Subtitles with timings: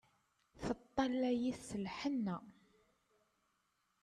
[0.63, 2.37] Teṭṭalay-it s lhenna.